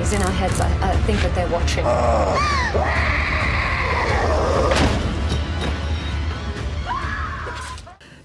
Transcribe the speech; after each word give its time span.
In 0.00 0.22
our 0.22 0.30
heads. 0.30 0.58
I, 0.58 0.92
I 0.92 0.96
think 1.02 1.20
that 1.20 1.34
they're 1.34 1.46
watching. 1.50 1.84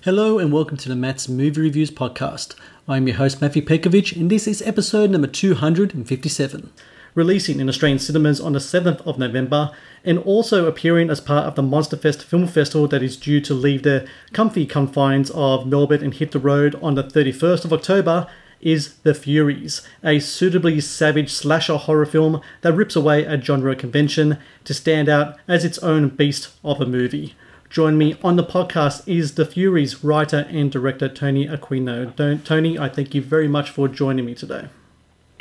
Hello 0.01 0.39
and 0.39 0.53
welcome 0.53 0.77
to 0.77 0.87
the 0.87 0.95
Matt's 0.95 1.27
Movie 1.27 1.59
Reviews 1.59 1.91
podcast. 1.91 2.55
I'm 2.87 3.09
your 3.09 3.17
host 3.17 3.41
Matthew 3.41 3.61
Pejkovic 3.61 4.15
and 4.15 4.31
this 4.31 4.47
is 4.47 4.61
episode 4.61 5.09
number 5.09 5.27
257. 5.27 6.71
Releasing 7.13 7.59
in 7.59 7.67
Australian 7.67 7.99
cinemas 7.99 8.39
on 8.39 8.53
the 8.53 8.59
7th 8.59 9.05
of 9.05 9.19
November 9.19 9.71
and 10.05 10.17
also 10.19 10.67
appearing 10.67 11.09
as 11.09 11.19
part 11.19 11.45
of 11.45 11.55
the 11.55 11.61
Monsterfest 11.61 12.23
Film 12.23 12.47
Festival 12.47 12.87
that 12.87 13.03
is 13.03 13.17
due 13.17 13.41
to 13.41 13.53
leave 13.53 13.83
the 13.83 14.07
comfy 14.31 14.65
confines 14.65 15.29
of 15.31 15.67
Melbourne 15.67 16.05
and 16.05 16.13
hit 16.13 16.31
the 16.31 16.39
road 16.39 16.75
on 16.81 16.95
the 16.95 17.03
31st 17.03 17.65
of 17.65 17.73
October 17.73 18.27
is 18.61 18.95
The 18.99 19.13
Furies, 19.13 19.81
a 20.03 20.19
suitably 20.19 20.79
savage 20.81 21.31
slasher 21.31 21.77
horror 21.77 22.05
film 22.05 22.41
that 22.61 22.73
rips 22.73 22.95
away 22.95 23.25
at 23.25 23.43
genre 23.43 23.75
convention 23.75 24.37
to 24.63 24.73
stand 24.73 25.09
out 25.09 25.37
as 25.47 25.65
its 25.65 25.77
own 25.79 26.09
beast 26.09 26.49
of 26.63 26.81
a 26.81 26.85
movie. 26.85 27.35
Join 27.69 27.97
me 27.97 28.17
on 28.23 28.35
the 28.35 28.43
podcast 28.43 29.07
is 29.07 29.35
The 29.35 29.45
Furies 29.45 30.03
writer 30.03 30.47
and 30.49 30.71
director 30.71 31.09
Tony 31.09 31.45
D'Aquino. 31.47 32.15
Don't, 32.15 32.45
Tony, 32.45 32.79
I 32.79 32.89
thank 32.89 33.13
you 33.13 33.21
very 33.21 33.47
much 33.47 33.69
for 33.69 33.87
joining 33.87 34.25
me 34.25 34.35
today. 34.35 34.69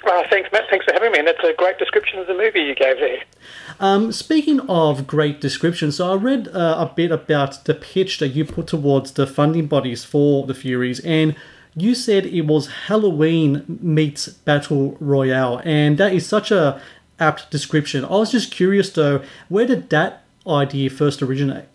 Uh, 0.06 0.22
thanks, 0.28 0.50
Matt. 0.52 0.64
Thanks 0.68 0.84
for 0.84 0.92
having 0.92 1.12
me. 1.12 1.18
And 1.18 1.28
that's 1.28 1.42
a 1.44 1.54
great 1.56 1.78
description 1.78 2.18
of 2.18 2.26
the 2.26 2.34
movie 2.34 2.60
you 2.60 2.74
gave 2.74 2.98
there. 2.98 3.22
Um, 3.80 4.12
speaking 4.12 4.60
of 4.68 5.06
great 5.06 5.40
descriptions, 5.40 5.96
so 5.96 6.12
I 6.12 6.16
read 6.16 6.48
uh, 6.48 6.88
a 6.90 6.92
bit 6.94 7.10
about 7.10 7.64
the 7.64 7.74
pitch 7.74 8.18
that 8.18 8.28
you 8.28 8.44
put 8.44 8.66
towards 8.66 9.12
the 9.12 9.26
funding 9.26 9.66
bodies 9.66 10.04
for 10.04 10.46
the 10.46 10.54
Furies, 10.54 11.00
and 11.00 11.34
you 11.76 11.94
said 11.94 12.26
it 12.26 12.42
was 12.42 12.68
Halloween 12.86 13.78
meets 13.82 14.28
Battle 14.28 14.96
Royale, 15.00 15.60
and 15.64 15.98
that 15.98 16.12
is 16.12 16.26
such 16.26 16.50
a 16.50 16.80
apt 17.18 17.50
description. 17.50 18.04
I 18.04 18.10
was 18.10 18.32
just 18.32 18.50
curious 18.50 18.90
though, 18.90 19.22
where 19.48 19.66
did 19.66 19.90
that 19.90 20.24
idea 20.46 20.90
first 20.90 21.22
originate? 21.22 21.66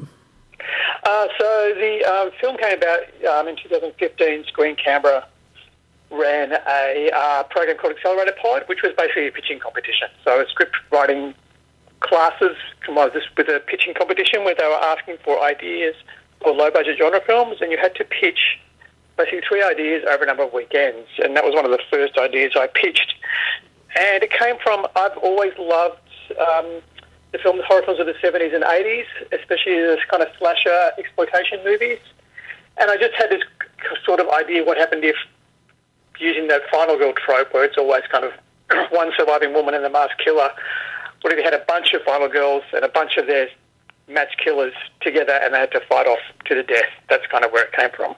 Uh, 1.04 1.28
so 1.38 1.74
the 1.76 2.04
um, 2.06 2.32
film 2.40 2.58
came 2.58 2.78
about 2.78 3.00
um, 3.26 3.48
in 3.48 3.56
2015. 3.56 4.46
Screen 4.46 4.76
Canberra 4.76 5.28
ran 6.12 6.52
a 6.52 7.10
uh, 7.14 7.44
program 7.44 7.78
called 7.78 7.94
Accelerator 7.96 8.34
Pod, 8.42 8.64
which 8.68 8.82
was 8.82 8.94
basically 8.98 9.28
a 9.28 9.32
pitching 9.32 9.60
competition. 9.60 10.08
So 10.24 10.42
a 10.42 10.48
script 10.50 10.76
writing 10.92 11.34
classes 12.02 12.56
combined 12.84 13.12
this 13.14 13.24
with 13.38 13.48
a 13.48 13.60
pitching 13.60 13.94
competition 13.94 14.44
where 14.44 14.56
they 14.56 14.66
were 14.66 14.84
asking 14.84 15.18
for 15.24 15.42
ideas 15.44 15.96
for 16.42 16.54
low 16.54 16.72
budget 16.72 16.98
genre 16.98 17.22
films, 17.26 17.58
and 17.62 17.72
you 17.72 17.78
had 17.78 17.96
to 17.96 18.04
pitch 18.04 18.60
basically 19.20 19.42
three 19.48 19.62
ideas 19.62 20.06
over 20.10 20.24
a 20.24 20.28
number 20.28 20.44
of 20.44 20.54
weekends. 20.54 21.08
And 21.20 21.36
that 21.36 21.44
was 21.44 21.54
one 21.54 21.66
of 21.66 21.72
the 21.72 21.80
first 21.92 22.18
ideas 22.18 22.54
I 22.56 22.68
pitched. 22.68 23.14
And 24.00 24.24
it 24.24 24.32
came 24.32 24.56
from 24.64 24.88
I've 24.96 25.18
always 25.18 25.52
loved 25.60 26.00
um, 26.40 26.80
the 27.34 27.38
films, 27.44 27.62
horror 27.68 27.84
films 27.84 28.00
of 28.00 28.08
the 28.08 28.16
70s 28.24 28.56
and 28.56 28.64
80s, 28.64 29.06
especially 29.32 29.76
this 29.76 30.00
kind 30.10 30.24
of 30.24 30.30
slasher 30.40 30.92
exploitation 30.98 31.60
movies. 31.66 32.00
And 32.80 32.90
I 32.90 32.96
just 32.96 33.14
had 33.16 33.30
this 33.30 33.44
sort 34.06 34.22
of 34.22 34.30
idea 34.30 34.64
what 34.64 34.78
happened 34.78 35.04
if 35.04 35.18
using 36.18 36.48
that 36.48 36.62
final 36.72 36.98
girl 36.98 37.14
trope 37.14 37.54
where 37.54 37.66
it's 37.66 37.78
always 37.78 38.04
kind 38.12 38.24
of 38.24 38.32
one 38.92 39.12
surviving 39.18 39.54
woman 39.54 39.74
and 39.74 39.84
the 39.84 39.90
masked 39.90 40.24
killer. 40.24 40.50
What 41.22 41.34
if 41.34 41.38
you 41.38 41.44
had 41.44 41.54
a 41.54 41.66
bunch 41.68 41.94
of 41.94 42.02
final 42.04 42.30
girls 42.30 42.64
and 42.74 42.86
a 42.86 42.90
bunch 42.90 43.18
of 43.18 43.28
their 43.28 43.50
match 44.08 44.38
killers 44.42 44.74
together 45.02 45.34
and 45.44 45.54
they 45.54 45.60
had 45.60 45.72
to 45.72 45.82
fight 45.90 46.08
off 46.08 46.20
to 46.46 46.56
the 46.56 46.64
death? 46.64 46.90
That's 47.10 47.26
kind 47.28 47.44
of 47.44 47.52
where 47.52 47.66
it 47.66 47.74
came 47.74 47.90
from. 47.92 48.16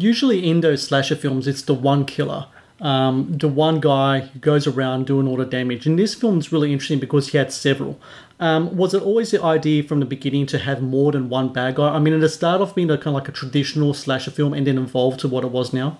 Usually 0.00 0.48
in 0.48 0.62
those 0.62 0.82
slasher 0.82 1.14
films, 1.14 1.46
it's 1.46 1.60
the 1.60 1.74
one 1.74 2.06
killer. 2.06 2.46
Um, 2.80 3.36
the 3.36 3.48
one 3.48 3.80
guy 3.80 4.20
who 4.20 4.38
goes 4.38 4.66
around 4.66 5.06
doing 5.06 5.28
all 5.28 5.36
the 5.36 5.44
damage. 5.44 5.86
And 5.86 5.98
this 5.98 6.14
film's 6.14 6.50
really 6.50 6.72
interesting 6.72 6.98
because 6.98 7.28
he 7.28 7.36
had 7.36 7.52
several. 7.52 8.00
Um, 8.38 8.74
was 8.74 8.94
it 8.94 9.02
always 9.02 9.32
the 9.32 9.42
idea 9.42 9.82
from 9.82 10.00
the 10.00 10.06
beginning 10.06 10.46
to 10.46 10.58
have 10.58 10.80
more 10.80 11.12
than 11.12 11.28
one 11.28 11.52
bad 11.52 11.74
guy? 11.74 11.90
I 11.90 11.98
mean, 11.98 12.14
it 12.14 12.28
started 12.30 12.64
off 12.64 12.74
being 12.74 12.90
a 12.90 12.96
kind 12.96 13.08
of 13.08 13.14
like 13.14 13.28
a 13.28 13.32
traditional 13.32 13.92
slasher 13.92 14.30
film 14.30 14.54
and 14.54 14.66
then 14.66 14.78
evolved 14.78 15.20
to 15.20 15.28
what 15.28 15.44
it 15.44 15.50
was 15.50 15.74
now. 15.74 15.98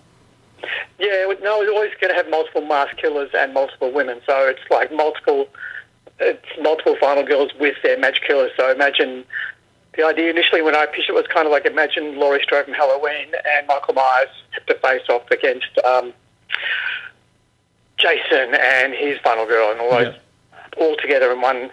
Yeah, 0.99 1.27
no, 1.43 1.61
it's 1.61 1.71
always 1.71 1.93
going 2.01 2.11
to 2.11 2.15
have 2.15 2.31
multiple 2.31 2.65
masked 2.65 2.97
killers 2.97 3.29
and 3.35 3.53
multiple 3.53 3.93
women. 3.93 4.23
So 4.27 4.49
it's 4.49 4.61
like 4.71 4.91
multiple, 4.91 5.49
it's 6.19 6.47
multiple 6.63 6.97
final 6.99 7.25
girls 7.25 7.51
with 7.61 7.77
their 7.83 7.99
match 7.99 8.23
killers. 8.27 8.53
So 8.57 8.71
imagine 8.73 9.25
the 9.97 10.05
idea 10.05 10.31
initially 10.31 10.63
when 10.63 10.77
I 10.77 10.87
pitched 10.87 11.09
it 11.09 11.15
was 11.15 11.27
kind 11.27 11.47
of 11.47 11.53
like 11.53 11.67
imagine 11.67 12.19
Laurie 12.19 12.43
Strode 12.43 12.67
from 12.67 12.75
Halloween 12.75 13.33
and 13.57 13.67
Michael 13.67 13.95
Myers 13.95 14.29
have 14.51 14.67
to 14.67 14.75
face 14.75 15.03
off 15.09 15.29
against 15.31 15.79
um, 15.85 16.13
Jason 17.99 18.55
and 18.55 18.95
his 18.95 19.19
final 19.19 19.47
girl 19.47 19.71
and 19.71 19.81
all 19.81 19.91
those 19.91 20.15
yeah. 20.15 20.59
all 20.79 20.97
together 20.97 21.33
in 21.33 21.41
one 21.41 21.71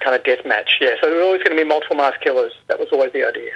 kind 0.00 0.16
of 0.16 0.24
death 0.24 0.44
match. 0.44 0.78
Yeah, 0.80 0.94
so 1.00 1.08
there 1.08 1.16
were 1.16 1.22
always 1.22 1.42
going 1.42 1.56
to 1.56 1.62
be 1.62 1.68
multiple 1.68 1.96
masked 1.96 2.22
killers. 2.22 2.52
That 2.68 2.78
was 2.78 2.88
always 2.92 3.12
the 3.12 3.26
idea. 3.26 3.52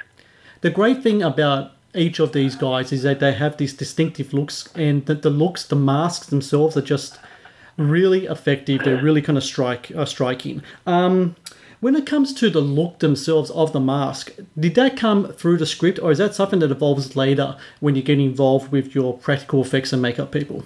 The 0.63 0.71
great 0.71 1.03
thing 1.03 1.23
about 1.23 1.73
each 1.95 2.19
of 2.19 2.33
these 2.33 2.57
guys 2.57 2.93
is 2.93 3.03
that 3.03 3.21
they 3.21 3.33
have 3.33 3.57
these 3.57 3.75
distinctive 3.75 4.33
looks, 4.33 4.69
and 4.75 5.05
that 5.07 5.23
the 5.23 5.31
looks, 5.31 5.65
the 5.67 5.77
masks 5.77 6.27
themselves 6.27 6.77
are 6.77 6.83
just 6.83 7.19
really 7.77 8.27
effective. 8.27 8.83
They're 8.85 9.03
really 9.03 9.23
kind 9.23 9.39
of 9.39 9.45
strike 9.45 9.93
uh, 9.95 10.05
striking. 10.05 10.63
Um, 10.87 11.37
when 11.81 11.95
it 11.95 12.07
comes 12.07 12.33
to 12.35 12.51
the 12.51 12.61
look 12.61 13.01
themselves 13.01 13.51
of 13.51 13.73
the 13.73 13.81
mask, 13.81 14.33
did 14.59 14.75
that 14.77 14.97
come 14.97 15.33
through 15.33 15.59
the 15.59 15.67
script, 15.67 15.99
or 15.99 16.11
is 16.11 16.19
that 16.19 16.35
something 16.35 16.61
that 16.61 16.71
evolves 16.71 17.17
later 17.17 17.57
when 17.81 17.95
you 17.95 18.03
get 18.03 18.19
involved 18.19 18.73
with 18.73 18.95
your 18.95 19.17
practical 19.19 19.63
effects 19.63 19.93
and 19.93 20.01
makeup 20.01 20.33
people? 20.33 20.65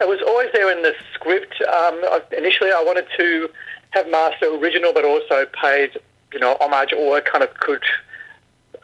It 0.00 0.08
was 0.08 0.20
always 0.26 0.48
there 0.52 0.70
in 0.76 0.82
the 0.82 0.94
script. 1.14 1.60
Um, 1.62 2.00
initially, 2.36 2.70
I 2.70 2.82
wanted 2.84 3.06
to 3.16 3.48
have 3.90 4.08
Master 4.10 4.54
original, 4.54 4.92
but 4.92 5.04
also 5.04 5.46
paid, 5.60 5.98
you 6.32 6.40
know, 6.40 6.56
homage 6.60 6.92
or 6.92 7.20
kind 7.20 7.42
of 7.44 7.54
could 7.54 7.82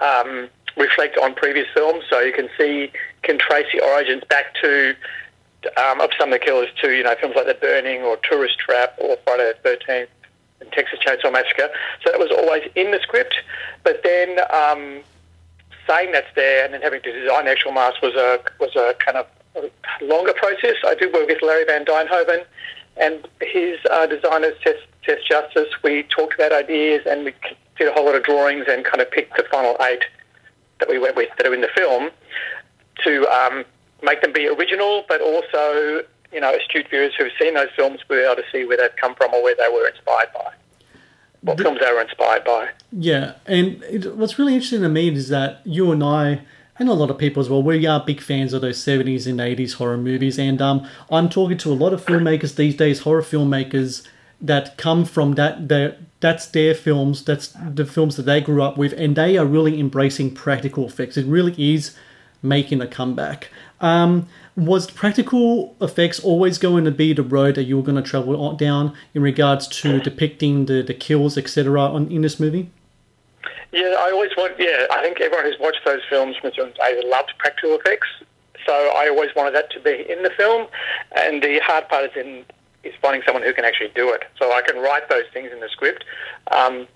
um, 0.00 0.48
reflect 0.76 1.18
on 1.18 1.34
previous 1.34 1.66
films. 1.74 2.04
So 2.08 2.20
you 2.20 2.32
can 2.32 2.48
see, 2.58 2.90
can 3.22 3.38
trace 3.38 3.66
the 3.72 3.84
origins 3.84 4.22
back 4.28 4.54
to 4.62 4.94
um, 5.78 6.00
of 6.00 6.10
some 6.18 6.32
of 6.32 6.38
the 6.38 6.44
killers 6.44 6.68
to, 6.82 6.90
you 6.90 7.02
know, 7.02 7.14
films 7.20 7.34
like 7.36 7.46
The 7.46 7.54
Burning 7.54 8.02
or 8.02 8.18
Tourist 8.18 8.58
Trap 8.58 8.94
or 8.98 9.16
Friday 9.24 9.52
the 9.62 9.68
13th 9.68 10.02
and 10.02 10.08
Texas 10.72 10.98
Chainsaw 11.04 11.32
Massacre. 11.32 11.68
So 12.04 12.10
that 12.10 12.18
was 12.18 12.30
always 12.30 12.62
in 12.74 12.90
the 12.90 13.00
script. 13.02 13.34
But 13.82 14.02
then 14.02 14.38
um, 14.52 15.00
saying 15.86 16.12
that's 16.12 16.32
there 16.34 16.64
and 16.64 16.74
then 16.74 16.82
having 16.82 17.02
to 17.02 17.12
design 17.12 17.44
the 17.44 17.52
actual 17.52 17.72
mask 17.72 18.00
was 18.02 18.14
a 18.14 18.40
was 18.60 18.74
a 18.76 18.94
kind 19.04 19.18
of 19.18 19.26
longer 20.02 20.32
process. 20.32 20.76
I 20.84 20.94
did 20.94 21.12
work 21.12 21.28
with 21.28 21.42
Larry 21.42 21.64
Van 21.64 21.84
Duynhoven 21.84 22.44
and 22.96 23.26
his 23.40 23.78
uh, 23.90 24.06
designers, 24.06 24.54
Tess, 24.62 24.76
Tess 25.04 25.18
Justice. 25.28 25.68
We 25.82 26.04
talked 26.04 26.34
about 26.34 26.52
ideas 26.52 27.02
and 27.06 27.24
we 27.24 27.34
did 27.76 27.88
a 27.88 27.92
whole 27.92 28.06
lot 28.06 28.14
of 28.14 28.22
drawings 28.24 28.64
and 28.68 28.84
kind 28.84 29.00
of 29.00 29.10
picked 29.10 29.36
the 29.36 29.44
final 29.50 29.76
eight 29.82 30.04
that 30.80 30.88
we 30.88 30.98
went 30.98 31.16
with 31.16 31.28
that 31.36 31.46
are 31.46 31.54
in 31.54 31.60
the 31.60 31.70
film 31.74 32.10
to 33.04 33.26
um, 33.28 33.64
make 34.02 34.22
them 34.22 34.32
be 34.32 34.48
original, 34.48 35.04
but 35.08 35.20
also 35.20 36.04
you 36.34 36.40
know 36.40 36.52
astute 36.54 36.88
viewers 36.90 37.12
who've 37.16 37.32
seen 37.40 37.54
those 37.54 37.70
films 37.76 38.00
will 38.08 38.16
be 38.16 38.22
able 38.22 38.36
to 38.36 38.44
see 38.52 38.64
where 38.64 38.76
they've 38.76 38.96
come 38.96 39.14
from 39.14 39.32
or 39.32 39.42
where 39.42 39.54
they 39.54 39.68
were 39.72 39.86
inspired 39.86 40.28
by, 40.34 40.52
what 41.42 41.56
the, 41.56 41.62
films 41.62 41.80
they 41.80 41.92
were 41.92 42.02
inspired 42.02 42.44
by. 42.44 42.68
Yeah, 42.92 43.34
and 43.46 43.82
it, 43.84 44.16
what's 44.16 44.38
really 44.38 44.54
interesting 44.54 44.82
to 44.82 44.88
me 44.88 45.08
is 45.08 45.28
that 45.28 45.60
you 45.64 45.92
and 45.92 46.02
I. 46.02 46.42
And 46.76 46.88
a 46.88 46.92
lot 46.92 47.08
of 47.08 47.18
people 47.18 47.40
as 47.40 47.48
well. 47.48 47.62
We 47.62 47.86
are 47.86 48.04
big 48.04 48.20
fans 48.20 48.52
of 48.52 48.60
those 48.60 48.78
70s 48.84 49.28
and 49.28 49.38
80s 49.38 49.74
horror 49.74 49.96
movies. 49.96 50.40
And 50.40 50.60
um, 50.60 50.84
I'm 51.08 51.28
talking 51.28 51.56
to 51.58 51.72
a 51.72 51.72
lot 51.72 51.92
of 51.92 52.04
filmmakers 52.04 52.56
these 52.56 52.74
days, 52.74 53.02
horror 53.02 53.22
filmmakers, 53.22 54.04
that 54.40 54.76
come 54.76 55.04
from 55.04 55.34
that, 55.34 55.68
that 55.68 55.98
that's 56.20 56.46
their 56.46 56.74
films, 56.74 57.24
that's 57.24 57.48
the 57.48 57.86
films 57.86 58.16
that 58.16 58.24
they 58.24 58.40
grew 58.40 58.62
up 58.62 58.76
with, 58.76 58.92
and 58.94 59.16
they 59.16 59.38
are 59.38 59.46
really 59.46 59.78
embracing 59.78 60.34
practical 60.34 60.86
effects. 60.86 61.16
It 61.16 61.26
really 61.26 61.54
is 61.56 61.96
making 62.42 62.80
a 62.80 62.86
comeback. 62.86 63.50
Um, 63.80 64.28
was 64.56 64.88
practical 64.90 65.76
effects 65.80 66.20
always 66.20 66.58
going 66.58 66.84
to 66.84 66.90
be 66.90 67.12
the 67.12 67.22
road 67.22 67.56
that 67.56 67.64
you 67.64 67.76
were 67.76 67.82
going 67.82 68.02
to 68.02 68.08
travel 68.08 68.54
down 68.54 68.94
in 69.12 69.22
regards 69.22 69.66
to 69.66 70.00
depicting 70.00 70.66
the, 70.66 70.82
the 70.82 70.94
kills, 70.94 71.36
etc., 71.36 71.92
in 71.94 72.22
this 72.22 72.38
movie? 72.38 72.70
Yeah, 73.72 73.96
I 73.98 74.12
always 74.12 74.30
want. 74.36 74.54
Yeah, 74.58 74.86
I 74.92 75.02
think 75.02 75.20
everyone 75.20 75.46
who's 75.46 75.58
watched 75.58 75.84
those 75.84 76.00
films 76.08 76.36
from 76.36 76.52
either 76.54 77.02
loved 77.08 77.32
practical 77.38 77.74
effects, 77.74 78.06
so 78.64 78.72
I 78.72 79.08
always 79.08 79.30
wanted 79.34 79.54
that 79.56 79.70
to 79.72 79.80
be 79.80 80.06
in 80.08 80.22
the 80.22 80.30
film. 80.30 80.68
And 81.16 81.42
the 81.42 81.58
hard 81.58 81.88
part 81.88 82.04
is 82.04 82.16
in 82.16 82.44
is 82.84 82.94
finding 83.02 83.22
someone 83.26 83.42
who 83.42 83.52
can 83.52 83.64
actually 83.64 83.90
do 83.94 84.10
it. 84.12 84.24
So 84.38 84.52
I 84.52 84.62
can 84.62 84.76
write 84.76 85.08
those 85.08 85.24
things 85.32 85.50
in 85.52 85.60
the 85.60 85.68
script. 85.68 86.04
Um, 86.52 86.86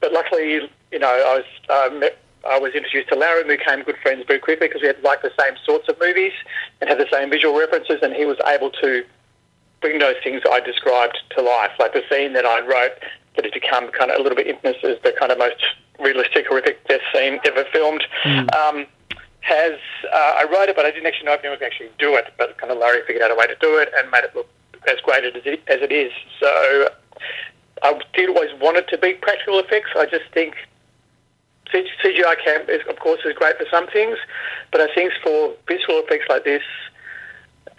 but 0.00 0.12
luckily, 0.12 0.68
you 0.92 0.98
know, 0.98 1.08
I 1.08 1.36
was 1.38 1.92
um, 1.92 2.02
I 2.46 2.58
was 2.58 2.74
introduced 2.74 3.08
to 3.08 3.16
Larry 3.16 3.40
and 3.40 3.48
we 3.48 3.56
became 3.56 3.82
good 3.82 3.96
friends 4.02 4.24
very 4.26 4.38
quickly 4.38 4.68
because 4.68 4.82
we 4.82 4.88
had 4.88 5.02
like 5.02 5.22
the 5.22 5.32
same 5.38 5.54
sorts 5.64 5.88
of 5.88 5.98
movies 6.00 6.32
and 6.80 6.88
had 6.88 6.98
the 6.98 7.08
same 7.12 7.30
visual 7.30 7.58
references, 7.58 7.98
and 8.02 8.14
he 8.14 8.24
was 8.24 8.36
able 8.46 8.70
to 8.82 9.04
bring 9.80 9.98
those 9.98 10.16
things 10.22 10.42
I 10.50 10.60
described 10.60 11.18
to 11.36 11.42
life. 11.42 11.70
Like 11.78 11.92
the 11.92 12.02
scene 12.10 12.32
that 12.34 12.44
I 12.44 12.60
wrote 12.60 12.98
that 13.36 13.44
has 13.44 13.52
become 13.52 13.90
kind 13.92 14.10
of 14.10 14.18
a 14.18 14.22
little 14.22 14.36
bit 14.36 14.46
infamous 14.46 14.76
as 14.84 14.98
the 15.02 15.12
kind 15.18 15.30
of 15.30 15.38
most 15.38 15.62
realistic, 15.98 16.46
horrific 16.46 16.86
death 16.88 17.00
scene 17.12 17.38
ever 17.44 17.64
filmed. 17.72 18.04
Um, 18.24 18.86
has 19.40 19.78
uh, 20.12 20.34
I 20.36 20.44
wrote 20.44 20.68
it, 20.68 20.76
but 20.76 20.84
I 20.84 20.90
didn't 20.90 21.06
actually 21.06 21.26
know 21.26 21.34
if 21.34 21.40
anyone 21.40 21.58
could 21.58 21.66
actually 21.66 21.90
do 21.98 22.14
it. 22.16 22.32
But 22.36 22.58
kind 22.58 22.72
of 22.72 22.78
Larry 22.78 23.00
figured 23.06 23.22
out 23.22 23.30
a 23.30 23.34
way 23.34 23.46
to 23.46 23.56
do 23.60 23.78
it 23.78 23.90
and 23.96 24.10
made 24.10 24.24
it 24.24 24.34
look 24.34 24.48
as 24.88 25.00
great 25.02 25.24
as 25.24 25.32
it, 25.44 25.62
as 25.68 25.80
it 25.80 25.92
is. 25.92 26.12
So 26.40 26.90
I 27.82 28.00
did 28.14 28.28
always 28.30 28.50
want 28.60 28.76
it 28.76 28.88
to 28.88 28.98
be 28.98 29.14
practical 29.14 29.58
effects. 29.58 29.90
I 29.96 30.06
just 30.06 30.24
think 30.32 30.54
CGI 31.72 32.34
can, 32.44 32.62
is, 32.68 32.80
of 32.88 32.98
course, 32.98 33.20
is 33.24 33.34
great 33.34 33.56
for 33.58 33.66
some 33.70 33.86
things, 33.88 34.16
but 34.72 34.80
I 34.80 34.92
think 34.94 35.12
for 35.22 35.54
visual 35.66 36.00
effects 36.00 36.26
like 36.28 36.44
this, 36.44 36.62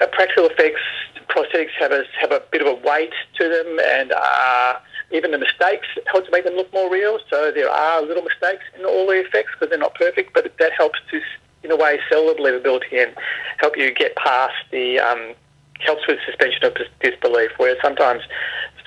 uh, 0.01 0.07
practical 0.07 0.45
effects, 0.45 0.81
prosthetics 1.27 1.71
have 1.79 1.91
a 1.91 2.03
have 2.19 2.31
a 2.31 2.41
bit 2.51 2.61
of 2.61 2.67
a 2.67 2.87
weight 2.87 3.13
to 3.37 3.49
them, 3.49 3.79
and 3.79 4.11
uh, 4.11 4.73
even 5.11 5.31
the 5.31 5.37
mistakes 5.37 5.87
help 6.07 6.25
to 6.25 6.31
make 6.31 6.43
them 6.43 6.55
look 6.55 6.71
more 6.73 6.91
real. 6.91 7.19
So 7.29 7.51
there 7.51 7.69
are 7.69 8.01
little 8.01 8.23
mistakes 8.23 8.63
in 8.77 8.85
all 8.85 9.07
the 9.07 9.21
effects 9.25 9.51
because 9.53 9.69
they're 9.69 9.79
not 9.79 9.95
perfect, 9.95 10.33
but 10.33 10.51
that 10.59 10.71
helps 10.77 10.99
to, 11.11 11.21
in 11.63 11.71
a 11.71 11.75
way, 11.75 11.99
sell 12.09 12.27
the 12.27 12.33
believability 12.33 13.03
and 13.03 13.15
help 13.57 13.77
you 13.77 13.93
get 13.93 14.15
past 14.15 14.55
the 14.71 14.99
um, 14.99 15.33
helps 15.79 16.07
with 16.07 16.19
suspension 16.25 16.63
of 16.65 16.77
disbelief. 17.01 17.51
Where 17.57 17.75
sometimes 17.81 18.23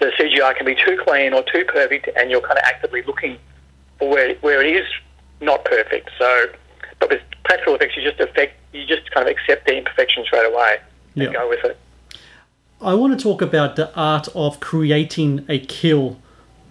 the 0.00 0.12
CGI 0.18 0.56
can 0.56 0.66
be 0.66 0.74
too 0.74 0.98
clean 1.04 1.32
or 1.32 1.42
too 1.42 1.64
perfect, 1.64 2.08
and 2.16 2.30
you're 2.30 2.40
kind 2.40 2.58
of 2.58 2.64
actively 2.64 3.02
looking 3.02 3.38
where 4.08 4.34
where 4.36 4.62
it 4.62 4.74
is 4.76 4.86
not 5.40 5.64
perfect. 5.64 6.10
So, 6.18 6.46
but 7.00 7.10
with 7.10 7.22
practical 7.44 7.74
effects, 7.74 7.96
you 7.96 8.02
just 8.02 8.20
affect 8.20 8.54
you 8.72 8.86
just 8.86 9.10
kind 9.10 9.28
of 9.28 9.32
accept 9.36 9.66
the 9.66 9.76
imperfections 9.76 10.28
right 10.32 10.46
away 10.50 10.78
and 11.14 11.24
Yeah. 11.24 11.32
go 11.32 11.48
with 11.48 11.64
it. 11.64 11.78
I 12.80 12.94
want 12.94 13.16
to 13.16 13.22
talk 13.22 13.42
about 13.42 13.76
the 13.76 13.94
art 13.94 14.28
of 14.34 14.58
creating 14.60 15.44
a 15.48 15.58
kill 15.58 16.18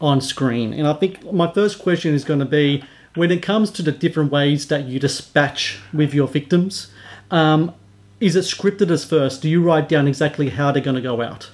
on 0.02 0.20
screen. 0.20 0.74
And 0.74 0.88
I 0.88 0.94
think 0.94 1.32
my 1.32 1.50
first 1.52 1.80
question 1.80 2.14
is 2.14 2.24
going 2.24 2.40
to 2.40 2.46
be 2.46 2.84
when 3.16 3.32
it 3.32 3.42
comes 3.42 3.72
to 3.72 3.82
the 3.82 3.92
different 3.92 4.32
ways 4.32 4.68
that 4.68 4.86
you 4.86 5.00
dispatch 5.00 5.80
with 5.94 6.14
your 6.14 6.28
victims, 6.28 6.92
um, 7.30 7.74
is 8.20 8.36
it 8.36 8.46
scripted 8.46 8.90
as 8.90 9.04
first? 9.06 9.42
Do 9.42 9.50
you 9.50 9.62
write 9.62 9.90
down 9.90 10.08
exactly 10.08 10.50
how 10.50 10.72
they're 10.72 10.82
going 10.82 10.96
to 10.96 11.02
go 11.02 11.22
out? 11.22 11.50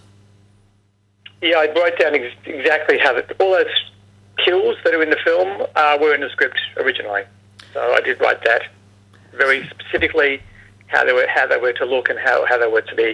Yeah, 1.41 1.57
I 1.57 1.68
wrote 1.74 2.00
down 2.00 2.15
ex- 2.15 2.35
exactly 2.45 2.97
how 2.97 3.13
the, 3.13 3.24
all 3.39 3.51
those 3.51 3.65
kills 4.47 4.75
that 4.83 4.94
are 4.95 5.03
in 5.03 5.09
the 5.09 5.21
film 5.23 5.49
uh, 5.75 5.97
were 5.99 6.13
in 6.15 6.21
the 6.21 6.29
script 6.29 6.59
originally. 6.77 7.23
So 7.73 7.79
I 7.97 8.01
did 8.01 8.19
write 8.21 8.41
that 8.45 8.63
very 9.33 9.59
specifically 9.69 10.41
how 10.88 11.03
they 11.05 11.13
were 11.13 11.27
how 11.27 11.45
they 11.51 11.57
were 11.57 11.73
to 11.73 11.85
look 11.85 12.09
and 12.09 12.17
how, 12.27 12.45
how 12.49 12.57
they 12.57 12.71
were 12.75 12.85
to 12.91 12.95
be 12.95 13.09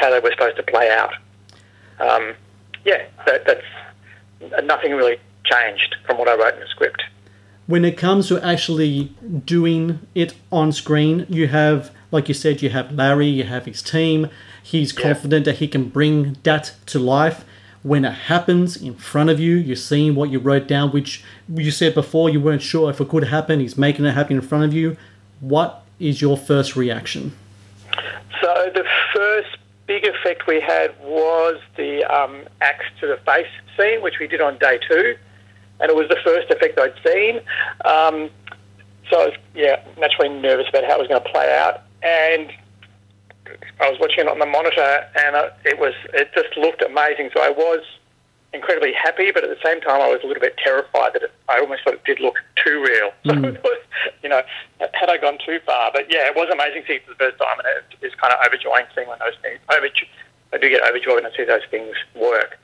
how 0.00 0.08
they 0.10 0.20
were 0.20 0.30
supposed 0.30 0.56
to 0.56 0.62
play 0.62 0.88
out. 0.90 1.14
Um, 1.98 2.34
yeah, 2.84 3.02
that, 3.26 3.44
that's 3.46 4.64
nothing 4.64 4.92
really 4.92 5.18
changed 5.44 5.96
from 6.06 6.18
what 6.18 6.28
I 6.28 6.34
wrote 6.36 6.54
in 6.54 6.60
the 6.60 6.70
script. 6.76 7.02
when 7.66 7.84
it 7.84 7.96
comes 7.98 8.28
to 8.28 8.40
actually 8.44 9.12
doing 9.44 10.00
it 10.14 10.34
on 10.52 10.72
screen, 10.72 11.26
you 11.28 11.48
have, 11.48 11.90
like 12.12 12.28
you 12.28 12.34
said, 12.34 12.62
you 12.62 12.70
have 12.70 12.92
Larry, 12.92 13.26
you 13.26 13.44
have 13.44 13.64
his 13.66 13.82
team. 13.82 14.28
He's 14.62 14.92
confident 14.92 15.44
that 15.44 15.56
he 15.56 15.68
can 15.68 15.88
bring 15.88 16.36
that 16.44 16.74
to 16.86 16.98
life. 16.98 17.44
When 17.82 18.04
it 18.04 18.12
happens 18.12 18.76
in 18.76 18.94
front 18.94 19.30
of 19.30 19.38
you, 19.38 19.56
you're 19.56 19.76
seeing 19.76 20.14
what 20.14 20.30
you 20.30 20.38
wrote 20.38 20.66
down, 20.66 20.90
which 20.90 21.22
you 21.48 21.70
said 21.70 21.94
before 21.94 22.28
you 22.30 22.40
weren't 22.40 22.62
sure 22.62 22.90
if 22.90 23.00
it 23.00 23.08
could 23.08 23.24
happen. 23.24 23.60
He's 23.60 23.78
making 23.78 24.04
it 24.04 24.12
happen 24.12 24.36
in 24.36 24.42
front 24.42 24.64
of 24.64 24.74
you. 24.74 24.96
What 25.40 25.82
is 26.00 26.20
your 26.20 26.36
first 26.36 26.76
reaction? 26.76 27.36
So 28.40 28.70
the 28.74 28.84
first 29.14 29.56
big 29.86 30.04
effect 30.04 30.46
we 30.46 30.60
had 30.60 30.94
was 31.00 31.60
the 31.76 32.04
um, 32.04 32.42
axe 32.60 32.84
to 33.00 33.06
the 33.06 33.18
face 33.18 33.46
scene, 33.76 34.02
which 34.02 34.18
we 34.18 34.26
did 34.26 34.40
on 34.40 34.58
day 34.58 34.78
two, 34.88 35.16
and 35.80 35.90
it 35.90 35.94
was 35.94 36.08
the 36.08 36.18
first 36.24 36.50
effect 36.50 36.78
I'd 36.78 36.94
seen. 37.06 37.36
Um, 37.84 38.30
so 39.08 39.20
I 39.20 39.26
was, 39.26 39.34
yeah, 39.54 39.84
naturally 39.98 40.28
nervous 40.28 40.68
about 40.68 40.84
how 40.84 40.96
it 40.96 40.98
was 40.98 41.08
going 41.08 41.22
to 41.22 41.28
play 41.28 41.56
out, 41.56 41.82
and 42.02 42.50
I 43.80 43.90
was 43.90 43.98
watching 44.00 44.20
it 44.20 44.28
on 44.28 44.38
the 44.38 44.46
monitor, 44.46 45.06
and 45.16 45.36
uh, 45.36 45.50
it 45.64 45.78
was 45.78 45.94
it 46.14 46.30
just 46.34 46.56
looked 46.56 46.82
amazing. 46.82 47.30
So 47.34 47.40
I 47.40 47.50
was 47.50 47.80
incredibly 48.52 48.92
happy, 48.92 49.30
but 49.30 49.44
at 49.44 49.50
the 49.50 49.62
same 49.64 49.80
time, 49.80 50.00
I 50.00 50.08
was 50.08 50.20
a 50.24 50.26
little 50.26 50.40
bit 50.40 50.56
terrified 50.56 51.12
that 51.14 51.22
it, 51.22 51.32
I 51.48 51.60
almost 51.60 51.84
thought 51.84 51.94
it 51.94 52.04
did 52.04 52.20
look 52.20 52.36
too 52.64 52.82
real. 52.82 53.12
So 53.26 53.32
it 53.32 53.62
was, 53.62 53.80
you 54.22 54.28
know, 54.28 54.40
had 54.78 55.10
I 55.10 55.18
gone 55.18 55.38
too 55.44 55.58
far? 55.66 55.90
But 55.92 56.12
yeah, 56.12 56.26
it 56.26 56.36
was 56.36 56.48
amazing 56.52 56.84
seeing 56.86 57.00
it 57.00 57.06
for 57.06 57.12
the 57.12 57.18
first 57.18 57.38
time, 57.38 57.58
and 57.58 57.68
it 57.68 58.06
is 58.06 58.14
kind 58.14 58.32
of 58.32 58.38
overjoying 58.46 58.86
seeing 58.94 59.08
when 59.08 59.18
those 59.18 59.36
things. 59.42 59.58
Overjo- 59.68 60.08
I 60.52 60.58
do 60.58 60.70
get 60.70 60.82
overjoyed 60.82 61.16
when 61.16 61.26
I 61.26 61.36
see 61.36 61.44
those 61.44 61.66
things 61.70 61.94
work. 62.14 62.58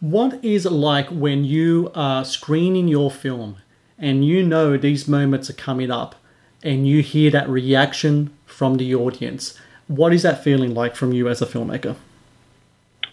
What 0.00 0.44
is 0.44 0.66
it 0.66 0.72
like 0.72 1.08
when 1.10 1.44
you 1.44 1.92
are 1.94 2.24
screening 2.24 2.88
your 2.88 3.08
film 3.08 3.58
and 3.98 4.24
you 4.24 4.42
know 4.42 4.76
these 4.76 5.06
moments 5.06 5.48
are 5.48 5.54
coming 5.54 5.92
up 5.92 6.16
and 6.64 6.88
you 6.88 7.02
hear 7.02 7.30
that 7.30 7.48
reaction 7.48 8.36
from 8.44 8.78
the 8.78 8.96
audience? 8.96 9.56
What 9.92 10.14
is 10.14 10.22
that 10.22 10.42
feeling 10.42 10.72
like 10.72 10.96
from 10.96 11.12
you 11.12 11.28
as 11.28 11.42
a 11.42 11.46
filmmaker? 11.46 11.96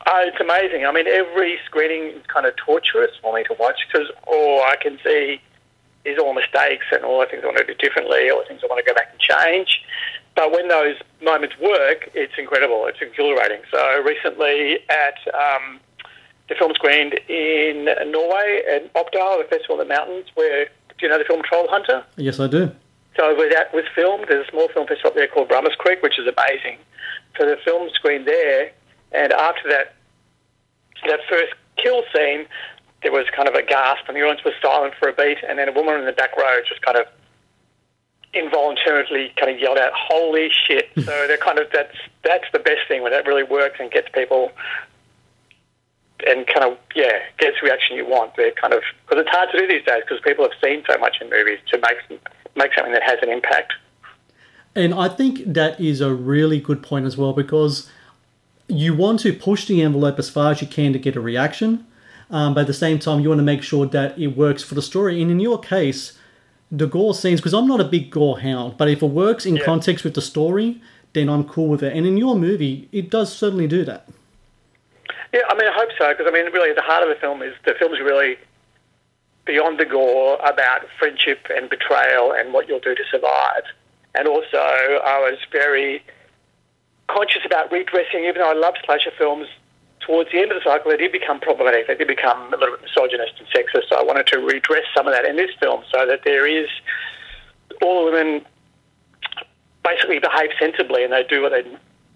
Uh, 0.07 0.21
it's 0.23 0.39
amazing. 0.39 0.85
I 0.85 0.93
mean, 0.93 1.07
every 1.07 1.59
screening 1.65 2.15
is 2.15 2.25
kind 2.27 2.45
of 2.45 2.55
torturous 2.55 3.11
for 3.21 3.33
me 3.33 3.43
to 3.43 3.55
watch 3.59 3.81
because 3.85 4.07
all 4.25 4.63
I 4.63 4.77
can 4.81 4.97
see 5.03 5.41
is 6.05 6.17
all 6.17 6.33
mistakes 6.33 6.85
and 6.93 7.03
all 7.03 7.19
the 7.19 7.25
things 7.25 7.43
I 7.43 7.47
want 7.47 7.57
to 7.57 7.65
do 7.65 7.73
differently, 7.73 8.29
all 8.29 8.39
the 8.39 8.47
things 8.47 8.61
I 8.63 8.67
want 8.67 8.79
to 8.79 8.89
go 8.89 8.95
back 8.95 9.09
and 9.11 9.19
change. 9.19 9.81
But 10.37 10.53
when 10.53 10.69
those 10.69 10.95
moments 11.21 11.59
work, 11.59 12.09
it's 12.13 12.33
incredible. 12.37 12.87
It's 12.87 13.01
exhilarating. 13.01 13.59
So 13.69 14.01
recently 14.01 14.79
at 14.87 15.19
um, 15.35 15.81
the 16.47 16.55
film 16.55 16.71
screened 16.75 17.19
in 17.27 17.89
Norway 18.09 18.63
at 18.71 18.93
Oppdal, 18.93 19.43
the 19.43 19.47
Festival 19.49 19.81
of 19.81 19.85
the 19.85 19.93
Mountains, 19.93 20.27
where, 20.35 20.65
do 20.65 21.05
you 21.05 21.09
know 21.09 21.17
the 21.17 21.25
film 21.25 21.41
Troll 21.43 21.67
Hunter? 21.69 22.05
Yes, 22.15 22.39
I 22.39 22.47
do. 22.47 22.71
So 23.19 23.35
where 23.35 23.49
that 23.49 23.73
was 23.73 23.83
filmed, 23.93 24.27
there's 24.29 24.47
a 24.47 24.49
small 24.49 24.69
film 24.69 24.87
festival 24.87 25.09
up 25.11 25.15
there 25.15 25.27
called 25.27 25.49
Brummers 25.49 25.77
Creek, 25.77 26.01
which 26.01 26.17
is 26.17 26.25
amazing. 26.25 26.77
So 27.37 27.45
the 27.45 27.57
film 27.65 27.89
screened 27.93 28.25
there, 28.25 28.71
and 29.11 29.33
after 29.33 29.67
that, 29.67 29.95
that 31.05 31.19
first 31.29 31.51
kill 31.75 32.03
scene, 32.15 32.45
there 33.03 33.11
was 33.11 33.25
kind 33.35 33.49
of 33.49 33.55
a 33.55 33.61
gasp, 33.61 34.07
and 34.07 34.15
the 34.15 34.21
audience 34.21 34.45
was 34.45 34.53
silent 34.61 34.93
for 34.97 35.09
a 35.09 35.13
beat, 35.13 35.39
and 35.47 35.59
then 35.59 35.67
a 35.67 35.73
woman 35.73 35.99
in 35.99 36.05
the 36.05 36.13
back 36.13 36.37
row 36.37 36.61
just 36.65 36.81
kind 36.81 36.97
of 36.97 37.07
involuntarily 38.33 39.33
kind 39.35 39.51
of 39.51 39.59
yelled 39.59 39.77
out, 39.77 39.91
"Holy 39.93 40.49
shit!" 40.49 40.89
Hmm. 40.95 41.01
so 41.01 41.27
they're 41.27 41.37
kind 41.37 41.59
of 41.59 41.67
that's 41.73 41.97
that's 42.23 42.45
the 42.53 42.59
best 42.59 42.87
thing 42.87 43.03
when 43.03 43.11
that 43.11 43.27
really 43.27 43.43
works 43.43 43.81
and 43.81 43.91
gets 43.91 44.07
people 44.13 44.53
and 46.25 46.47
kind 46.47 46.71
of 46.71 46.77
yeah 46.95 47.19
gets 47.37 47.57
the 47.59 47.67
reaction 47.67 47.97
you 47.97 48.07
want. 48.07 48.37
They're 48.37 48.51
kind 48.51 48.73
of 48.73 48.81
because 49.07 49.23
it's 49.23 49.31
hard 49.35 49.49
to 49.51 49.59
do 49.59 49.67
these 49.67 49.83
days 49.83 50.03
because 50.07 50.21
people 50.23 50.47
have 50.47 50.55
seen 50.63 50.83
so 50.89 50.97
much 50.97 51.17
in 51.19 51.29
movies 51.29 51.59
to 51.67 51.77
make 51.79 52.21
make 52.55 52.73
something 52.73 52.93
that 52.93 53.03
has 53.03 53.19
an 53.21 53.29
impact. 53.29 53.73
And 54.75 54.93
I 54.93 55.09
think 55.09 55.41
that 55.45 55.79
is 55.79 56.01
a 56.01 56.13
really 56.13 56.59
good 56.59 56.83
point 56.83 57.05
as 57.05 57.17
well 57.17 57.33
because 57.33 57.89
you 58.67 58.93
want 58.93 59.19
to 59.21 59.33
push 59.33 59.65
the 59.65 59.81
envelope 59.81 60.19
as 60.19 60.29
far 60.29 60.51
as 60.51 60.61
you 60.61 60.67
can 60.67 60.93
to 60.93 60.99
get 60.99 61.15
a 61.15 61.21
reaction, 61.21 61.85
um, 62.29 62.53
but 62.53 62.61
at 62.61 62.67
the 62.67 62.73
same 62.73 62.99
time, 62.99 63.19
you 63.19 63.29
want 63.29 63.39
to 63.39 63.43
make 63.43 63.63
sure 63.63 63.87
that 63.87 64.17
it 64.17 64.37
works 64.37 64.61
for 64.63 64.75
the 64.75 64.81
story. 64.81 65.21
And 65.21 65.31
in 65.31 65.39
your 65.39 65.59
case, 65.59 66.17
the 66.71 66.85
gore 66.85 67.15
scenes, 67.15 67.39
because 67.39 67.53
I'm 67.53 67.67
not 67.67 67.81
a 67.81 67.83
big 67.85 68.11
gore 68.11 68.39
hound, 68.41 68.77
but 68.77 68.87
if 68.87 69.01
it 69.01 69.07
works 69.07 69.45
in 69.45 69.55
Yeah. 69.55 69.63
context 69.65 70.03
with 70.05 70.13
the 70.13 70.21
story, 70.21 70.79
then 71.13 71.27
I'm 71.29 71.43
cool 71.43 71.67
with 71.67 71.81
it. 71.81 71.95
And 71.95 72.05
in 72.05 72.17
your 72.17 72.35
movie, 72.35 72.87
it 72.91 73.09
does 73.09 73.35
certainly 73.35 73.65
do 73.65 73.83
that. 73.85 74.07
Yeah, 75.33 75.41
I 75.49 75.55
mean, 75.55 75.67
I 75.67 75.73
hope 75.73 75.89
so 75.97 76.09
because 76.09 76.27
I 76.27 76.31
mean, 76.31 76.45
really, 76.53 76.73
the 76.73 76.81
heart 76.83 77.01
of 77.01 77.09
the 77.09 77.15
film 77.15 77.41
is 77.41 77.53
the 77.65 77.73
film's 77.79 77.99
really 77.99 78.37
beyond 79.45 79.79
the 79.79 79.85
gore 79.85 80.37
about 80.43 80.85
friendship 80.97 81.47
and 81.49 81.69
betrayal 81.69 82.33
and 82.33 82.53
what 82.53 82.67
you'll 82.67 82.79
do 82.79 82.95
to 82.95 83.03
survive. 83.09 83.63
And 84.15 84.27
also, 84.27 84.57
I 84.57 85.19
was 85.19 85.37
very 85.51 86.03
conscious 87.07 87.41
about 87.45 87.71
redressing, 87.71 88.25
even 88.25 88.35
though 88.35 88.51
I 88.51 88.53
love 88.53 88.75
slasher 88.85 89.11
films. 89.17 89.47
Towards 89.99 90.31
the 90.31 90.39
end 90.39 90.51
of 90.51 90.57
the 90.57 90.63
cycle, 90.63 90.89
they 90.89 90.97
did 90.97 91.11
become 91.11 91.39
problematic. 91.39 91.87
They 91.87 91.95
did 91.95 92.07
become 92.07 92.53
a 92.53 92.57
little 92.57 92.77
bit 92.77 92.81
misogynist 92.81 93.33
and 93.37 93.47
sexist. 93.49 93.89
So 93.89 93.95
I 93.97 94.03
wanted 94.03 94.27
to 94.27 94.39
redress 94.39 94.85
some 94.95 95.07
of 95.07 95.13
that 95.13 95.25
in 95.25 95.35
this 95.35 95.51
film, 95.59 95.83
so 95.91 96.05
that 96.05 96.21
there 96.23 96.47
is 96.47 96.67
all 97.81 98.05
women 98.05 98.45
basically 99.83 100.19
behave 100.19 100.51
sensibly 100.59 101.03
and 101.03 101.13
they 101.13 101.23
do 101.23 101.41
what 101.41 101.51
they 101.51 101.63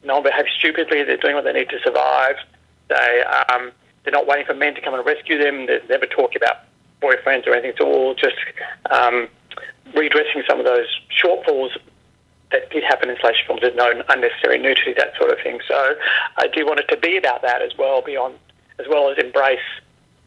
no 0.04 0.16
one 0.16 0.24
behaves 0.24 0.50
stupidly. 0.58 1.04
They're 1.04 1.18
doing 1.18 1.36
what 1.36 1.46
they 1.46 1.54
need 1.54 1.70
to 1.70 1.80
survive. 1.84 2.36
They 2.90 3.24
um, 3.50 3.72
they're 4.04 4.12
not 4.12 4.28
waiting 4.28 4.46
for 4.46 4.54
men 4.54 4.76
to 4.76 4.82
come 4.82 4.94
and 4.94 5.06
rescue 5.06 5.38
them. 5.38 5.66
They 5.66 5.80
never 5.90 6.06
talk 6.06 6.36
about 6.36 6.58
boyfriends 7.04 7.46
or 7.48 7.54
anything. 7.54 7.72
It's 7.72 7.82
all 7.82 8.16
just 8.16 8.36
um, 8.90 9.28
redressing 9.96 10.44
some 10.48 10.60
of 10.60 10.66
those 10.66 10.88
shortfalls 11.12 11.72
that 12.52 12.70
did 12.70 12.84
happen 12.84 13.10
in 13.10 13.18
slasher 13.20 13.44
films. 13.46 13.62
There's 13.62 13.76
no 13.76 13.92
unnecessary 14.10 14.60
nudity, 14.60 14.94
that 14.98 15.14
sort 15.18 15.32
of 15.32 15.40
thing. 15.44 15.60
So 15.68 15.96
I 16.38 16.48
do 16.48 16.66
want 16.66 16.80
it 16.80 16.88
to 16.90 16.98
be 16.98 17.18
about 17.18 17.42
that 17.42 17.62
as 17.62 17.72
well, 17.78 18.02
beyond 18.02 18.36
as 18.80 18.86
well 18.90 19.10
as 19.10 19.18
embrace 19.18 19.60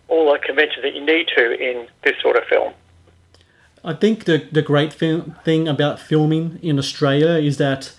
all 0.08 0.30
the 0.32 0.38
conventions 0.38 0.82
that 0.82 0.94
you 0.94 1.04
need 1.04 1.28
to 1.36 1.52
in 1.52 1.88
this 2.04 2.14
sort 2.20 2.36
of 2.36 2.44
film. 2.44 2.72
I 3.84 3.94
think 3.94 4.24
the 4.24 4.48
the 4.50 4.62
great 4.62 4.92
thing 4.92 5.68
about 5.68 6.00
filming 6.00 6.58
in 6.62 6.78
Australia 6.78 7.34
is 7.34 7.56
that 7.58 7.92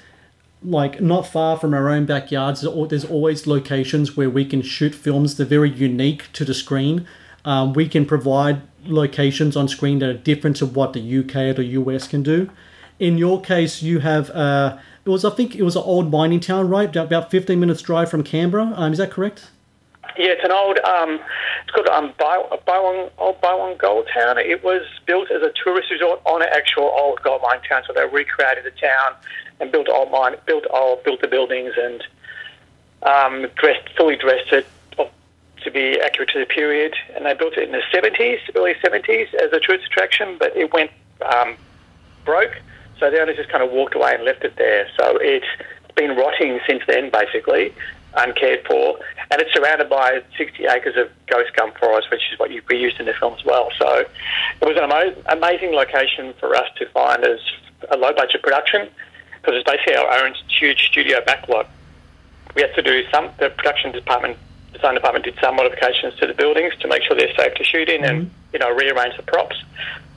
like 0.63 0.99
not 0.99 1.27
far 1.27 1.57
from 1.57 1.73
our 1.73 1.87
own 1.89 2.05
backyards, 2.05 2.61
there's 2.61 3.05
always 3.05 3.47
locations 3.47 4.17
where 4.17 4.29
we 4.29 4.43
can 4.43 4.61
shoot 4.61 4.93
films 4.95 5.35
that 5.35 5.43
are 5.43 5.49
very 5.49 5.69
unique 5.69 6.31
to 6.33 6.43
the 6.43 6.53
screen. 6.53 7.07
Um, 7.47 7.71
we 7.71 7.87
can 7.87 8.05
provide 8.05 8.61
locations 8.85 9.55
on 9.55 9.69
screen 9.69 9.99
that 9.99 10.09
are 10.09 10.13
different 10.13 10.57
to 10.57 10.65
what 10.65 10.91
the 10.91 11.19
UK 11.19 11.35
or 11.35 11.53
the 11.53 11.63
US 11.63 12.05
can 12.05 12.21
do. 12.21 12.49
In 12.99 13.17
your 13.17 13.39
case, 13.39 13.81
you 13.81 13.99
have 13.99 14.29
uh, 14.31 14.77
it 15.05 15.09
was 15.09 15.23
I 15.23 15.29
think 15.29 15.55
it 15.55 15.63
was 15.63 15.77
an 15.77 15.83
old 15.85 16.11
mining 16.11 16.41
town, 16.41 16.67
right? 16.67 16.93
About 16.93 17.31
15 17.31 17.57
minutes 17.57 17.81
drive 17.81 18.11
from 18.11 18.21
Canberra. 18.21 18.73
Um, 18.75 18.91
is 18.91 18.97
that 18.97 19.11
correct? 19.11 19.49
Yeah, 20.17 20.31
it's 20.31 20.43
an 20.43 20.51
old. 20.51 20.77
Um, 20.79 21.21
it's 21.63 21.71
called 21.71 21.87
um, 21.87 22.11
Bywong, 22.19 23.11
old 23.17 23.39
Bywong 23.39 23.77
Gold 23.77 24.09
Town. 24.13 24.37
It 24.37 24.61
was 24.61 24.81
built 25.05 25.31
as 25.31 25.41
a 25.41 25.53
tourist 25.63 25.89
resort 25.89 26.19
on 26.25 26.41
an 26.41 26.49
actual 26.51 26.91
old 26.99 27.21
gold 27.23 27.41
mine 27.43 27.61
town. 27.69 27.83
So 27.87 27.93
they 27.93 28.05
recreated 28.07 28.65
the 28.65 28.71
town 28.71 29.15
and 29.61 29.71
built 29.71 29.87
old 29.87 30.11
mine, 30.11 30.35
built 30.45 30.65
old, 30.69 31.01
built 31.05 31.21
the 31.21 31.29
buildings 31.29 31.71
and 31.77 32.03
um, 33.03 33.47
dressed 33.55 33.87
fully 33.95 34.17
dressed 34.17 34.51
it 34.51 34.67
to 35.63 35.71
be 35.71 35.99
accurate 35.99 36.29
to 36.29 36.39
the 36.39 36.45
period. 36.45 36.95
And 37.15 37.25
they 37.25 37.33
built 37.33 37.57
it 37.57 37.63
in 37.63 37.71
the 37.71 37.81
70s, 37.93 38.39
early 38.55 38.75
70s, 38.75 39.33
as 39.33 39.51
a 39.53 39.59
tourist 39.59 39.85
attraction, 39.85 40.37
but 40.39 40.55
it 40.55 40.73
went 40.73 40.91
um, 41.21 41.55
broke. 42.25 42.61
So 42.99 43.11
the 43.11 43.19
owners 43.21 43.37
just 43.37 43.49
kind 43.49 43.63
of 43.63 43.71
walked 43.71 43.95
away 43.95 44.15
and 44.15 44.23
left 44.23 44.43
it 44.43 44.55
there. 44.55 44.87
So 44.99 45.17
it's 45.21 45.45
been 45.95 46.15
rotting 46.15 46.59
since 46.67 46.83
then, 46.87 47.09
basically 47.09 47.73
uncared 48.17 48.65
for, 48.65 48.99
and 49.31 49.41
it's 49.41 49.53
surrounded 49.53 49.89
by 49.89 50.21
60 50.37 50.65
acres 50.65 50.95
of 50.97 51.09
ghost 51.27 51.51
gum 51.55 51.71
forest, 51.79 52.09
which 52.09 52.21
is 52.31 52.39
what 52.39 52.51
you, 52.51 52.61
we 52.69 52.77
used 52.77 52.99
in 52.99 53.05
the 53.05 53.13
film 53.13 53.35
as 53.37 53.45
well. 53.45 53.69
So 53.77 54.05
it 54.61 54.65
was 54.65 54.77
an 54.77 54.83
ama- 54.83 55.15
amazing 55.27 55.73
location 55.73 56.33
for 56.39 56.55
us 56.55 56.67
to 56.77 56.87
find 56.89 57.23
as 57.23 57.39
a 57.89 57.97
low 57.97 58.13
budget 58.13 58.41
production 58.41 58.89
because 59.41 59.55
it's 59.55 59.69
basically 59.69 59.95
our 59.95 60.25
own 60.25 60.33
huge 60.47 60.87
studio 60.87 61.19
backlot. 61.21 61.67
We 62.55 62.61
had 62.63 62.73
to 62.75 62.81
do 62.81 63.03
some, 63.11 63.29
the 63.39 63.49
production 63.49 63.91
department, 63.91 64.37
design 64.77 64.95
department 64.95 65.25
did 65.25 65.37
some 65.41 65.55
modifications 65.55 66.15
to 66.19 66.27
the 66.27 66.33
buildings 66.33 66.73
to 66.79 66.87
make 66.87 67.03
sure 67.03 67.17
they're 67.17 67.35
safe 67.35 67.53
to 67.55 67.63
shoot 67.63 67.89
in 67.89 68.01
mm-hmm. 68.01 68.15
and, 68.15 68.31
you 68.53 68.59
know, 68.59 68.71
rearrange 68.73 69.15
the 69.17 69.23
props. 69.23 69.55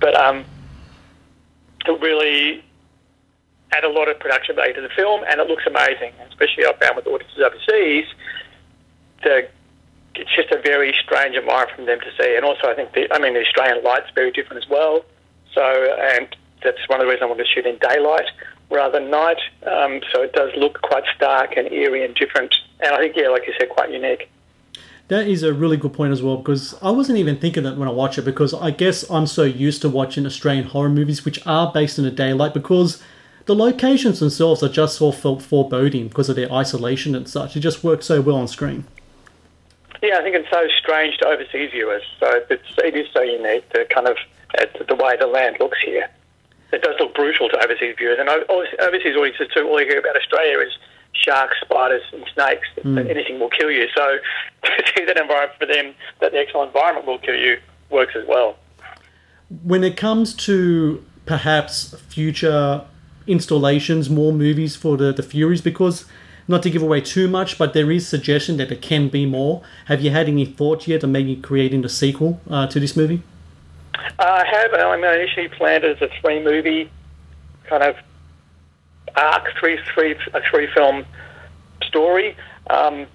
But 0.00 0.14
um, 0.14 0.44
it 1.86 2.00
really 2.00 2.64
add 3.72 3.84
a 3.84 3.88
lot 3.88 4.08
of 4.08 4.18
production 4.18 4.56
value 4.56 4.74
to 4.74 4.80
the 4.80 4.88
film, 4.90 5.22
and 5.28 5.40
it 5.40 5.46
looks 5.46 5.64
amazing. 5.66 6.12
Especially 6.28 6.66
I 6.66 6.72
found 6.80 6.96
with 6.96 7.06
audiences 7.06 7.38
overseas, 7.38 8.06
the 9.22 9.48
it's 10.16 10.34
just 10.34 10.50
a 10.50 10.60
very 10.60 10.94
strange 11.04 11.36
environment 11.36 11.78
for 11.78 11.84
them 11.84 12.00
to 12.00 12.10
see. 12.20 12.34
And 12.34 12.44
also, 12.44 12.68
I 12.68 12.74
think 12.74 12.92
the, 12.92 13.06
I 13.14 13.18
mean 13.18 13.34
the 13.34 13.40
Australian 13.40 13.84
light's 13.84 14.10
very 14.14 14.32
different 14.32 14.62
as 14.62 14.68
well. 14.68 15.04
So, 15.54 15.62
and 15.62 16.34
that's 16.62 16.78
one 16.88 17.00
of 17.00 17.06
the 17.06 17.10
reasons 17.10 17.22
I 17.22 17.26
want 17.26 17.38
to 17.38 17.46
shoot 17.46 17.66
in 17.66 17.78
daylight 17.78 18.26
rather 18.70 19.00
than 19.00 19.10
night. 19.10 19.38
Um, 19.66 20.00
so 20.12 20.22
it 20.22 20.32
does 20.32 20.50
look 20.56 20.80
quite 20.82 21.04
stark 21.16 21.56
and 21.56 21.70
eerie 21.72 22.04
and 22.04 22.14
different. 22.14 22.54
And 22.80 22.94
I 22.94 22.98
think, 22.98 23.16
yeah, 23.16 23.28
like 23.28 23.46
you 23.46 23.54
said, 23.58 23.68
quite 23.68 23.90
unique. 23.90 24.29
That 25.10 25.26
is 25.26 25.42
a 25.42 25.52
really 25.52 25.76
good 25.76 25.92
point 25.92 26.12
as 26.12 26.22
well 26.22 26.36
because 26.36 26.72
I 26.80 26.92
wasn't 26.92 27.18
even 27.18 27.36
thinking 27.36 27.64
that 27.64 27.76
when 27.76 27.88
I 27.88 27.90
watch 27.90 28.16
it 28.16 28.22
because 28.22 28.54
I 28.54 28.70
guess 28.70 29.02
I'm 29.10 29.26
so 29.26 29.42
used 29.42 29.82
to 29.82 29.88
watching 29.88 30.24
Australian 30.24 30.66
horror 30.66 30.88
movies 30.88 31.24
which 31.24 31.44
are 31.44 31.72
based 31.72 31.98
in 31.98 32.04
the 32.04 32.12
daylight 32.12 32.54
because 32.54 33.02
the 33.46 33.56
locations 33.56 34.20
themselves 34.20 34.62
are 34.62 34.68
just 34.68 34.98
so 34.98 35.10
foreboding 35.10 36.06
because 36.06 36.28
of 36.28 36.36
their 36.36 36.50
isolation 36.52 37.16
and 37.16 37.28
such. 37.28 37.56
It 37.56 37.60
just 37.60 37.82
works 37.82 38.06
so 38.06 38.20
well 38.20 38.36
on 38.36 38.46
screen. 38.46 38.84
Yeah, 40.00 40.18
I 40.18 40.22
think 40.22 40.36
it's 40.36 40.48
so 40.48 40.68
strange 40.78 41.18
to 41.18 41.26
overseas 41.26 41.72
viewers. 41.72 42.04
So 42.20 42.42
it's, 42.48 42.62
it 42.78 42.94
is 42.94 43.08
so 43.12 43.22
unique, 43.22 43.68
the 43.70 43.88
kind 43.92 44.06
of 44.06 44.16
uh, 44.60 44.66
the 44.86 44.94
way 44.94 45.16
the 45.16 45.26
land 45.26 45.56
looks 45.58 45.78
here. 45.84 46.08
It 46.72 46.82
does 46.82 46.94
look 47.00 47.16
brutal 47.16 47.48
to 47.48 47.64
overseas 47.64 47.96
viewers, 47.98 48.20
and 48.20 48.28
overseas 48.28 49.16
audiences 49.16 49.48
too. 49.52 49.66
All 49.66 49.80
you 49.80 49.88
hear 49.88 49.98
about 49.98 50.16
Australia 50.16 50.60
is 50.60 50.72
sharks, 51.12 51.56
spiders, 51.60 52.02
and 52.12 52.24
snakes. 52.34 52.68
Mm. 52.78 53.10
Anything 53.10 53.40
will 53.40 53.50
kill 53.50 53.70
you. 53.70 53.86
So 53.94 54.18
to 54.64 54.92
see 54.94 55.04
that 55.04 55.18
environment 55.18 55.58
for 55.58 55.66
them, 55.66 55.94
that 56.20 56.32
the 56.32 56.38
actual 56.38 56.62
environment 56.62 57.06
will 57.06 57.18
kill 57.18 57.36
you, 57.36 57.58
works 57.90 58.14
as 58.16 58.26
well. 58.26 58.56
When 59.62 59.82
it 59.84 59.96
comes 59.96 60.34
to 60.46 61.04
perhaps 61.26 61.94
future 62.08 62.84
installations, 63.26 64.08
more 64.08 64.32
movies 64.32 64.76
for 64.76 64.96
the, 64.96 65.12
the 65.12 65.22
Furies 65.22 65.60
because 65.60 66.04
not 66.48 66.62
to 66.64 66.70
give 66.70 66.82
away 66.82 67.00
too 67.00 67.28
much, 67.28 67.58
but 67.58 67.74
there 67.74 67.90
is 67.90 68.06
suggestion 68.06 68.56
that 68.56 68.68
there 68.68 68.78
can 68.78 69.08
be 69.08 69.24
more. 69.24 69.62
Have 69.86 70.00
you 70.00 70.10
had 70.10 70.28
any 70.28 70.44
thoughts 70.44 70.88
yet 70.88 71.04
on 71.04 71.12
maybe 71.12 71.36
creating 71.36 71.84
a 71.84 71.88
sequel 71.88 72.40
uh, 72.50 72.66
to 72.68 72.80
this 72.80 72.96
movie? 72.96 73.22
Uh, 74.18 74.24
I 74.24 74.44
have. 74.46 74.74
I 74.74 74.96
mean, 74.96 75.04
I 75.04 75.14
initially 75.16 75.48
planned 75.48 75.84
it 75.84 76.02
as 76.02 76.10
a 76.10 76.20
three 76.20 76.42
movie 76.42 76.90
kind 77.68 77.84
of 77.84 77.96
arc, 79.16 79.48
three 79.58 79.78
three 79.94 80.14
a 80.34 80.40
three 80.50 80.68
film 80.74 81.04
story. 81.82 82.36
Um, 82.68 83.06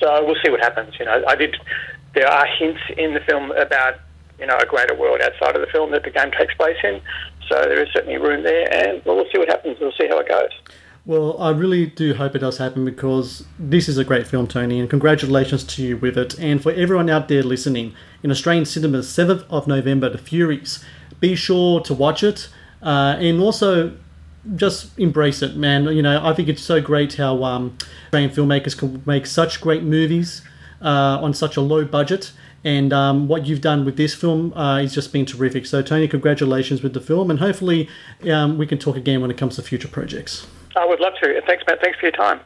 so 0.00 0.24
we'll 0.24 0.36
see 0.44 0.50
what 0.50 0.60
happens. 0.60 0.94
You 0.98 1.06
know, 1.06 1.22
I 1.26 1.36
did. 1.36 1.56
There 2.14 2.28
are 2.28 2.46
hints 2.46 2.80
in 2.96 3.14
the 3.14 3.20
film 3.20 3.52
about 3.52 3.94
you 4.38 4.46
know 4.46 4.56
a 4.58 4.66
greater 4.66 4.94
world 4.94 5.20
outside 5.20 5.54
of 5.54 5.60
the 5.60 5.70
film 5.72 5.90
that 5.92 6.02
the 6.02 6.10
game 6.10 6.30
takes 6.32 6.54
place 6.54 6.76
in. 6.82 7.00
So 7.48 7.62
there 7.62 7.82
is 7.82 7.88
certainly 7.92 8.18
room 8.18 8.42
there, 8.42 8.72
and 8.72 9.04
well, 9.04 9.16
we'll 9.16 9.30
see 9.32 9.38
what 9.38 9.48
happens. 9.48 9.78
We'll 9.80 9.92
see 9.92 10.08
how 10.08 10.18
it 10.18 10.28
goes. 10.28 10.50
Well, 11.04 11.36
I 11.42 11.50
really 11.50 11.86
do 11.86 12.14
hope 12.14 12.36
it 12.36 12.38
does 12.38 12.58
happen 12.58 12.84
because 12.84 13.44
this 13.58 13.88
is 13.88 13.98
a 13.98 14.04
great 14.04 14.24
film, 14.24 14.46
Tony, 14.46 14.78
and 14.78 14.88
congratulations 14.88 15.64
to 15.64 15.82
you 15.82 15.96
with 15.96 16.16
it. 16.16 16.38
And 16.38 16.62
for 16.62 16.70
everyone 16.70 17.10
out 17.10 17.26
there 17.26 17.42
listening, 17.42 17.96
in 18.22 18.30
Australian 18.30 18.66
cinemas, 18.66 19.08
7th 19.08 19.44
of 19.50 19.66
November, 19.66 20.08
The 20.08 20.18
Furies, 20.18 20.84
be 21.18 21.34
sure 21.34 21.80
to 21.80 21.92
watch 21.92 22.22
it 22.22 22.48
uh, 22.82 23.16
and 23.18 23.40
also 23.40 23.96
just 24.56 24.98
embrace 24.98 25.42
it, 25.42 25.56
man. 25.56 25.84
You 25.84 26.02
know, 26.02 26.24
I 26.24 26.32
think 26.34 26.48
it's 26.48 26.62
so 26.62 26.80
great 26.80 27.14
how 27.14 27.44
um, 27.44 27.76
Australian 28.06 28.30
filmmakers 28.30 28.76
can 28.76 29.02
make 29.06 29.26
such 29.26 29.60
great 29.60 29.82
movies 29.82 30.42
uh, 30.80 31.18
on 31.20 31.34
such 31.34 31.56
a 31.56 31.60
low 31.60 31.84
budget 31.84 32.32
and 32.64 32.92
um, 32.92 33.28
what 33.28 33.46
you've 33.46 33.60
done 33.60 33.84
with 33.84 33.96
this 33.96 34.14
film 34.14 34.52
uh, 34.54 34.78
has 34.78 34.94
just 34.94 35.12
been 35.12 35.26
terrific. 35.26 35.66
So, 35.66 35.82
Tony, 35.82 36.06
congratulations 36.06 36.82
with 36.82 36.94
the 36.94 37.00
film, 37.00 37.30
and 37.30 37.40
hopefully 37.40 37.88
um, 38.30 38.56
we 38.58 38.66
can 38.66 38.78
talk 38.78 38.96
again 38.96 39.20
when 39.20 39.30
it 39.30 39.36
comes 39.36 39.56
to 39.56 39.62
future 39.62 39.88
projects. 39.88 40.46
I 40.76 40.86
would 40.86 41.00
love 41.00 41.14
to. 41.22 41.36
And 41.36 41.44
thanks, 41.44 41.64
Matt. 41.66 41.80
Thanks 41.82 41.98
for 41.98 42.06
your 42.06 42.12
time. 42.12 42.40